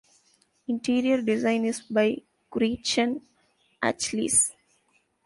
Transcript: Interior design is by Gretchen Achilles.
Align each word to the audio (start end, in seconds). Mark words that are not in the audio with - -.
Interior 0.67 1.21
design 1.21 1.63
is 1.65 1.81
by 1.81 2.17
Gretchen 2.49 3.21
Achilles. 3.83 4.51